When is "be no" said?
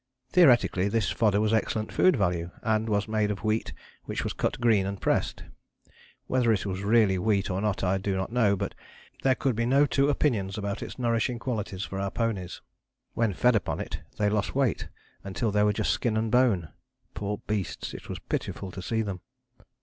9.55-9.85